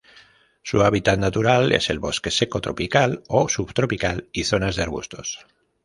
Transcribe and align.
Su 0.63 0.81
hábitat 0.81 1.19
natural 1.19 1.71
es 1.73 1.91
el 1.91 1.99
bosque 1.99 2.31
seco 2.31 2.59
tropical 2.59 3.21
o 3.27 3.47
subtropical 3.47 4.27
y 4.31 4.45
zonas 4.45 4.75
de 4.75 4.81
arbustos. 4.81 5.45